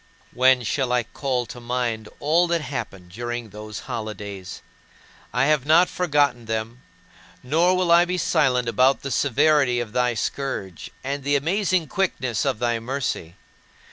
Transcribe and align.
12. 0.33 0.35
When 0.35 0.63
shall 0.63 0.91
I 0.91 1.03
call 1.03 1.45
to 1.45 1.59
mind 1.59 2.09
all 2.19 2.47
that 2.47 2.61
happened 2.61 3.11
during 3.11 3.51
those 3.51 3.81
holidays? 3.81 4.63
I 5.31 5.45
have 5.45 5.63
not 5.63 5.89
forgotten 5.89 6.45
them; 6.45 6.81
nor 7.43 7.77
will 7.77 7.91
I 7.91 8.05
be 8.05 8.17
silent 8.17 8.67
about 8.67 9.03
the 9.03 9.11
severity 9.11 9.79
of 9.79 9.93
thy 9.93 10.15
scourge, 10.15 10.89
and 11.03 11.23
the 11.23 11.35
amazing 11.35 11.85
quickness 11.85 12.45
of 12.47 12.57
thy 12.57 12.79
mercy. 12.79 13.35